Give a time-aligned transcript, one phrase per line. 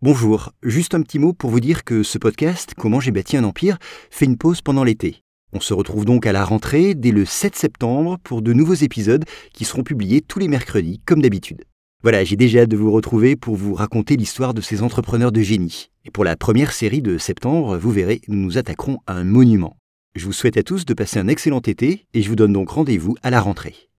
[0.00, 3.42] Bonjour, juste un petit mot pour vous dire que ce podcast, Comment j'ai bâti un
[3.42, 3.78] empire,
[4.10, 5.24] fait une pause pendant l'été.
[5.52, 9.24] On se retrouve donc à la rentrée dès le 7 septembre pour de nouveaux épisodes
[9.52, 11.64] qui seront publiés tous les mercredis comme d'habitude.
[12.04, 15.40] Voilà, j'ai déjà hâte de vous retrouver pour vous raconter l'histoire de ces entrepreneurs de
[15.40, 15.90] génie.
[16.04, 19.78] Et pour la première série de septembre, vous verrez, nous nous attaquerons à un monument.
[20.14, 22.68] Je vous souhaite à tous de passer un excellent été et je vous donne donc
[22.68, 23.74] rendez-vous à la rentrée.